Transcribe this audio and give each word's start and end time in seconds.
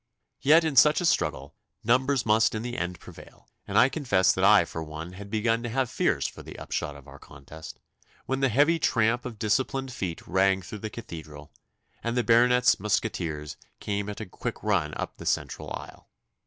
Yet 0.41 0.63
in 0.63 0.75
such 0.75 0.99
a 0.99 1.05
struggle 1.05 1.53
numbers 1.83 2.25
must 2.25 2.55
in 2.55 2.63
the 2.63 2.75
end 2.75 2.99
prevail, 2.99 3.47
and 3.67 3.77
I 3.77 3.87
confess 3.87 4.33
that 4.33 4.43
I 4.43 4.65
for 4.65 4.81
one 4.81 5.13
had 5.13 5.29
begun 5.29 5.61
to 5.61 5.69
have 5.69 5.91
fears 5.91 6.25
for 6.25 6.41
the 6.41 6.57
upshot 6.57 6.95
of 6.95 7.07
our 7.07 7.19
contest, 7.19 7.79
when 8.25 8.39
the 8.39 8.49
heavy 8.49 8.79
tramp 8.79 9.25
of 9.25 9.37
disciplined 9.37 9.93
feet 9.93 10.25
rang 10.25 10.63
through 10.63 10.79
the 10.79 10.89
Cathedral, 10.89 11.51
and 12.03 12.17
the 12.17 12.23
Baronet's 12.23 12.79
musqueteers 12.79 13.57
came 13.79 14.09
at 14.09 14.19
a 14.19 14.25
quick 14.25 14.63
run 14.63 14.95
up 14.95 15.17
the 15.17 15.25
central 15.27 15.69
aisle. 15.69 16.09